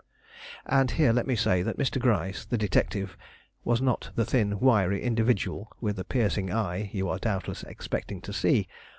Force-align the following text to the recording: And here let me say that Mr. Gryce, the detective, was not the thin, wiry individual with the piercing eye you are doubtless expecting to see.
And 0.65 0.89
here 0.89 1.13
let 1.13 1.27
me 1.27 1.35
say 1.35 1.61
that 1.61 1.77
Mr. 1.77 1.99
Gryce, 1.99 2.43
the 2.43 2.57
detective, 2.57 3.15
was 3.63 3.83
not 3.83 4.09
the 4.15 4.25
thin, 4.25 4.59
wiry 4.59 5.03
individual 5.03 5.71
with 5.79 5.97
the 5.97 6.03
piercing 6.03 6.51
eye 6.51 6.89
you 6.91 7.07
are 7.07 7.19
doubtless 7.19 7.61
expecting 7.61 8.19
to 8.21 8.33
see. 8.33 8.67